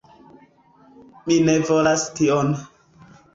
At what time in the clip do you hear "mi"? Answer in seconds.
1.25-1.37